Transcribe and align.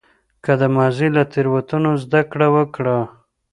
که 0.43 0.51
د 0.61 0.63
ماضي 0.75 1.07
له 1.15 1.23
تېروتنو 1.31 1.91
زده 2.03 2.21
کړه 2.31 2.47
وکړه. 2.55 2.97